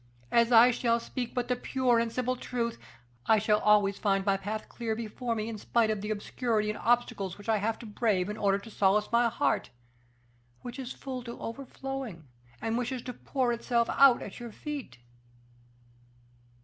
As 0.31 0.51
I 0.51 0.71
shall 0.71 0.99
speak 0.99 1.35
but 1.35 1.47
the 1.47 1.55
pure 1.55 1.99
and 1.99 2.11
simple 2.11 2.35
truth, 2.35 2.79
I 3.27 3.37
shall 3.37 3.59
always 3.59 3.99
find 3.99 4.25
my 4.25 4.35
path 4.35 4.67
clear 4.67 4.95
before 4.95 5.35
me 5.35 5.47
in 5.47 5.59
spite 5.59 5.91
of 5.91 6.01
the 6.01 6.09
obscurity 6.09 6.71
and 6.71 6.79
obstacles 6.79 7.37
I 7.47 7.57
have 7.57 7.77
to 7.77 7.85
brave 7.85 8.27
in 8.27 8.35
order 8.35 8.57
to 8.57 8.71
solace 8.71 9.11
my 9.11 9.29
heart, 9.29 9.69
which 10.63 10.79
is 10.79 10.91
full 10.91 11.21
to 11.25 11.39
overflowing, 11.39 12.27
and 12.59 12.79
wishes 12.79 13.03
to 13.03 13.13
pour 13.13 13.53
itself 13.53 13.89
out 13.91 14.23
at 14.23 14.39
your 14.39 14.51
feet." 14.51 14.97